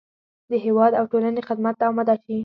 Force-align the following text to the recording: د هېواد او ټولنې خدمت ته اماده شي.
د 0.49 0.51
هېواد 0.65 0.91
او 0.99 1.05
ټولنې 1.11 1.41
خدمت 1.47 1.75
ته 1.79 1.85
اماده 1.91 2.15
شي. 2.23 2.37